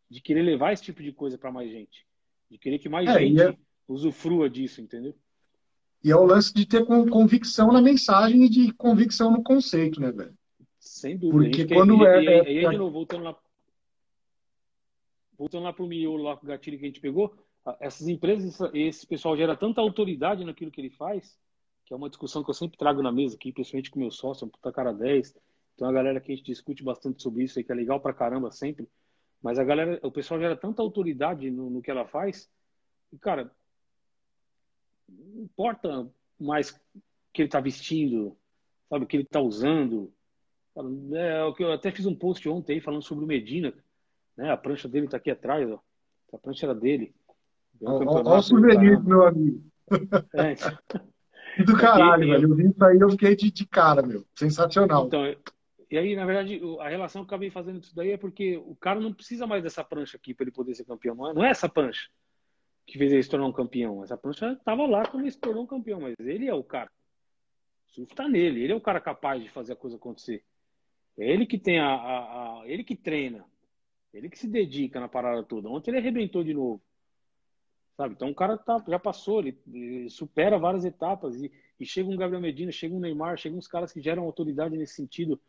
[0.10, 2.06] de querer levar esse tipo de coisa para mais gente.
[2.54, 3.58] De querer que mais é, gente é...
[3.88, 5.16] usufrua disso, entendeu?
[6.04, 10.12] E é o lance de ter convicção na mensagem e de convicção no conceito, né,
[10.12, 10.38] velho?
[10.80, 11.46] Sem dúvida.
[11.46, 12.24] Porque quando quer, é.
[12.24, 13.36] E, é, aí, de novo, voltando lá.
[15.36, 17.36] Voltando lá pro miolo, lá com o gatilho que a gente pegou,
[17.80, 21.36] essas empresas, esse pessoal gera tanta autoridade naquilo que ele faz,
[21.86, 24.46] que é uma discussão que eu sempre trago na mesa aqui, principalmente com meu sócio,
[24.46, 25.32] um puta cara 10.
[25.32, 28.13] Tem uma galera que a gente discute bastante sobre isso aí, que é legal pra
[28.13, 28.88] caramba sempre.
[29.44, 32.50] Mas a galera, o pessoal gera tanta autoridade no, no que ela faz.
[33.12, 33.52] E, cara,
[35.10, 37.02] não importa mais o
[37.34, 38.38] que ele tá vestindo,
[38.90, 40.14] sabe, o que ele tá usando.
[41.14, 43.74] É, que eu até fiz um post ontem aí falando sobre o Medina.
[44.38, 44.50] Né?
[44.50, 45.80] A prancha dele tá aqui atrás, ó.
[46.32, 47.14] A prancha era dele.
[47.82, 49.62] Olha o souvenir meu amigo.
[50.34, 50.56] É.
[51.64, 52.50] do caralho, velho.
[52.50, 54.26] Eu vi isso aí eu fiquei de, de cara, meu.
[54.34, 55.06] Sensacional.
[55.06, 55.36] Então,
[55.94, 58.76] e aí, na verdade, a relação que eu acabei fazendo isso daí é porque o
[58.76, 61.14] cara não precisa mais dessa prancha aqui para ele poder ser campeão.
[61.14, 62.10] Não é, não é essa prancha
[62.84, 64.04] que fez ele se tornar um campeão.
[64.04, 66.90] Essa prancha estava lá quando ele se tornou um campeão, mas ele é o cara.
[67.90, 68.64] O surf está nele.
[68.64, 70.44] Ele é o cara capaz de fazer a coisa acontecer.
[71.16, 73.46] É ele que tem a, a, a, ele que treina.
[74.12, 75.70] Ele que se dedica na parada toda.
[75.70, 76.82] Ontem ele arrebentou de novo.
[77.96, 78.16] Sabe?
[78.16, 81.40] Então o cara tá, já passou, ele, ele supera várias etapas.
[81.40, 84.76] E, e, chega um Gabriel Medina, chega um Neymar, chega uns caras que geram autoridade
[84.76, 85.40] nesse sentido.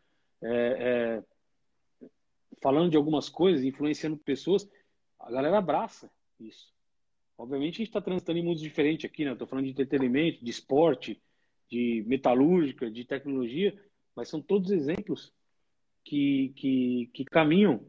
[0.47, 1.23] É,
[2.01, 2.09] é,
[2.61, 4.69] falando de algumas coisas, influenciando pessoas,
[5.19, 6.73] a galera abraça isso.
[7.37, 9.33] Obviamente a gente está transitando em mundos diferentes aqui, né?
[9.33, 11.21] Estou falando de entretenimento, de esporte,
[11.69, 13.77] de metalúrgica, de tecnologia,
[14.15, 15.33] mas são todos exemplos
[16.03, 17.85] que, que, que caminham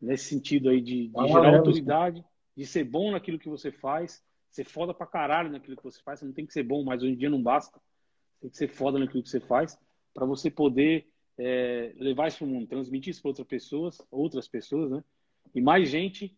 [0.00, 2.24] nesse sentido aí de, de gerar autoridade,
[2.56, 6.20] de ser bom naquilo que você faz, ser foda pra caralho naquilo que você faz.
[6.20, 7.80] Você não tem que ser bom, mas hoje em dia não basta.
[8.40, 9.78] Tem que ser foda naquilo que você faz
[10.14, 11.06] para você poder
[11.38, 15.04] é, levar isso para o mundo, transmitir isso para outras pessoas, outras pessoas, né?
[15.54, 16.36] E mais gente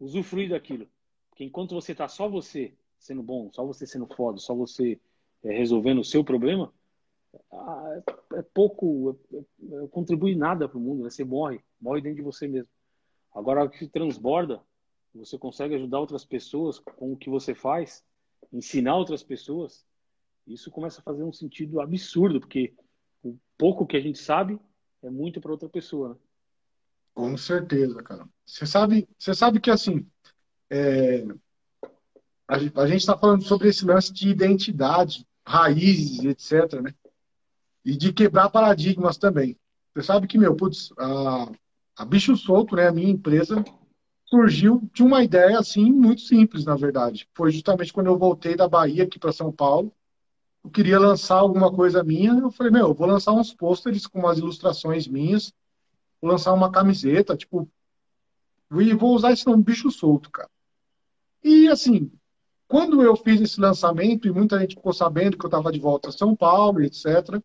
[0.00, 0.88] usufruir daquilo.
[1.30, 4.98] Porque enquanto você tá só você sendo bom, só você sendo foda, só você
[5.44, 6.72] é, resolvendo o seu problema,
[7.34, 11.10] é, é pouco, é, é, contribui nada para o mundo, né?
[11.10, 12.72] Você morre, morre dentro de você mesmo.
[13.34, 14.60] Agora que transborda,
[15.14, 18.04] você consegue ajudar outras pessoas com o que você faz,
[18.52, 19.86] ensinar outras pessoas,
[20.46, 22.74] isso começa a fazer um sentido absurdo, porque
[23.22, 24.58] o pouco que a gente sabe
[25.02, 26.10] é muito para outra pessoa.
[26.10, 26.16] Né?
[27.14, 28.28] Com certeza, cara.
[28.46, 30.06] Você sabe, você sabe que assim,
[30.70, 31.26] é,
[32.48, 36.94] a gente está falando sobre esse lance de identidade, raízes, etc, né?
[37.84, 39.56] E de quebrar paradigmas também.
[39.94, 41.50] Você sabe que, meu, putz, a,
[41.96, 43.64] a Bicho Solto, né, a minha empresa,
[44.26, 47.28] surgiu de uma ideia, assim, muito simples, na verdade.
[47.34, 49.92] Foi justamente quando eu voltei da Bahia aqui para São Paulo,
[50.68, 54.18] eu queria lançar alguma coisa minha, eu falei, meu, eu vou lançar uns pôsteres com
[54.18, 55.52] umas ilustrações minhas,
[56.20, 57.66] vou lançar uma camiseta, tipo,
[58.70, 60.50] e vou usar esse nome Bicho Solto, cara.
[61.42, 62.12] E, assim,
[62.66, 66.10] quando eu fiz esse lançamento, e muita gente ficou sabendo que eu estava de volta
[66.10, 67.42] a São Paulo, etc.,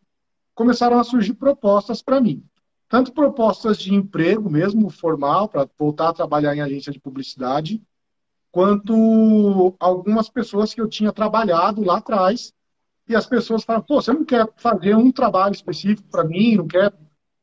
[0.54, 2.44] começaram a surgir propostas para mim.
[2.90, 7.82] Tanto propostas de emprego mesmo, formal, para voltar a trabalhar em agência de publicidade,
[8.52, 12.52] quanto algumas pessoas que eu tinha trabalhado lá atrás
[13.06, 16.66] e as pessoas falam, pô, você não quer fazer um trabalho específico para mim, não
[16.66, 16.92] quer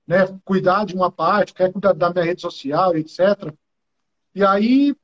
[0.08, 3.54] né, cuidar de uma parte, quer cuidar da minha rede social, etc.
[4.34, 4.96] E aí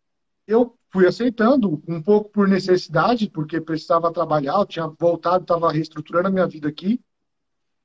[0.48, 6.28] eu fui aceitando, um pouco por necessidade, porque precisava trabalhar, eu tinha voltado, estava reestruturando
[6.28, 7.00] a minha vida aqui,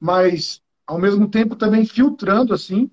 [0.01, 2.91] mas ao mesmo tempo também filtrando assim,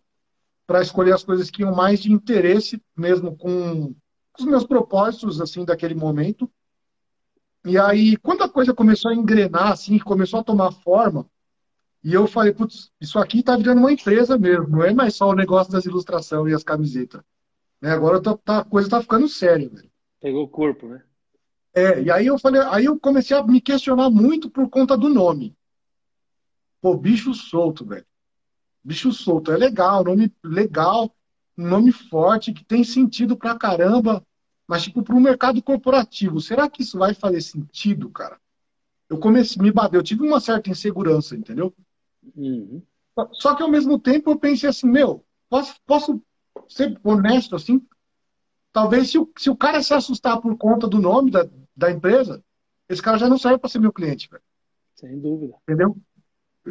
[0.67, 3.95] para escolher as coisas que iam mais de interesse mesmo com
[4.37, 6.49] os meus propósitos assim daquele momento
[7.69, 11.29] e aí, quando a coisa começou a engrenar, assim, começou a tomar forma,
[12.03, 15.29] e eu falei, putz, isso aqui tá virando uma empresa mesmo, não é mais só
[15.29, 17.21] o negócio das ilustrações e as camisetas.
[17.82, 17.91] Né?
[17.91, 19.89] Agora tá, tá, a coisa tá ficando séria, velho.
[20.19, 21.03] Pegou o corpo, né?
[21.73, 25.08] É, e aí eu falei, aí eu comecei a me questionar muito por conta do
[25.08, 25.55] nome.
[26.82, 28.05] Pô, bicho solto, velho.
[28.84, 31.13] Bicho solto, é legal, nome legal,
[31.58, 34.25] um nome forte, que tem sentido pra caramba.
[34.69, 38.39] Mas, tipo, para o mercado corporativo, será que isso vai fazer sentido, cara?
[39.10, 41.73] Eu comecei, me bateu, eu tive uma certa insegurança, entendeu?
[42.36, 42.79] Uhum.
[43.32, 46.21] Só que ao mesmo tempo eu pensei assim, meu, posso, posso
[46.67, 47.84] ser honesto assim?
[48.71, 52.43] Talvez se o, se o cara se assustar por conta do nome da, da empresa,
[52.87, 54.43] esse cara já não serve para ser meu cliente, velho.
[54.93, 55.56] Sem dúvida.
[55.63, 55.98] Entendeu?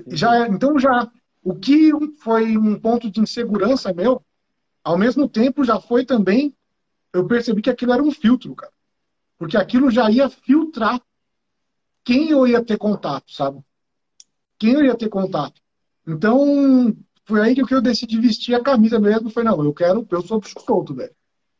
[0.06, 1.10] Já, é, então já
[1.42, 4.24] o que foi um ponto de insegurança meu,
[4.84, 6.54] ao mesmo tempo já foi também
[7.12, 8.72] eu percebi que aquilo era um filtro, cara.
[9.38, 11.00] Porque aquilo já ia filtrar
[12.04, 13.60] quem eu ia ter contato, sabe?
[14.58, 15.60] Quem eu ia ter contato.
[16.06, 19.30] Então, foi aí que eu decidi vestir a camisa mesmo.
[19.30, 21.14] Foi, não, eu quero, eu sou bicho solto, velho.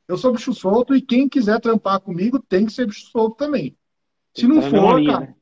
[0.09, 3.77] Eu sou bicho solto e quem quiser trampar comigo tem que ser bicho solto também.
[4.35, 5.27] Se não tá for, linha, cara.
[5.27, 5.35] Né?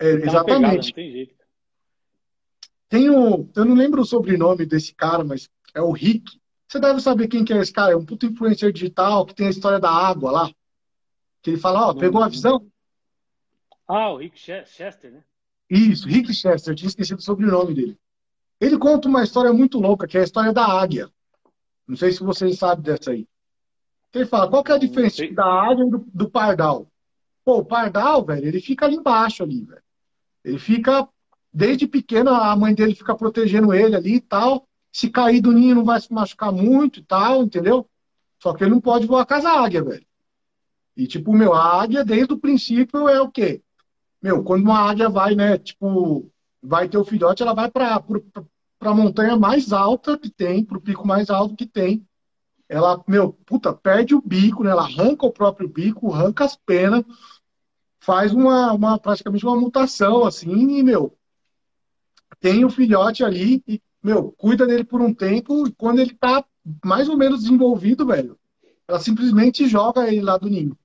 [0.00, 0.92] É, exatamente.
[0.92, 1.34] Pegada, tem, jeito.
[2.88, 6.40] tem o, eu não lembro o sobrenome desse cara, mas é o Rick.
[6.72, 9.46] Você deve saber quem que é esse cara, é um puto influencer digital que tem
[9.46, 10.50] a história da água lá.
[11.42, 12.66] Que ele fala, ó, pegou a visão?
[13.86, 15.22] Ah, o Rick Chester, né?
[15.68, 17.98] Isso, Rick Chester, eu tinha esquecido o sobrenome dele.
[18.58, 21.10] Ele conta uma história muito louca, que é a história da águia.
[21.86, 23.28] Não sei se vocês sabem dessa aí.
[24.14, 26.90] Ele fala, qual que é a diferença da águia e do, do pardal?
[27.44, 29.82] Pô, o pardal, velho, ele fica ali embaixo ali, velho.
[30.42, 31.06] Ele fica,
[31.52, 34.66] desde pequeno, a mãe dele fica protegendo ele ali e tal.
[34.92, 37.88] Se cair do ninho não vai se machucar muito e tal, entendeu?
[38.38, 40.06] Só que ele não pode voar com as águias, velho.
[40.96, 43.62] E, tipo, meu, a águia, desde o princípio, é o quê?
[44.20, 46.30] Meu, quando uma águia vai, né, tipo,
[46.62, 48.04] vai ter o filhote, ela vai para
[48.80, 52.06] a montanha mais alta que tem, para o pico mais alto que tem.
[52.68, 54.70] Ela, meu, puta, perde o bico, né?
[54.70, 57.04] Ela arranca o próprio bico, arranca as penas,
[58.00, 61.16] faz uma, uma praticamente uma mutação, assim, e, meu,
[62.40, 66.44] tem o filhote ali e, meu, cuida dele por um tempo e quando ele tá
[66.84, 68.38] mais ou menos desenvolvido, velho,
[68.88, 70.76] ela simplesmente joga ele lá do ninho.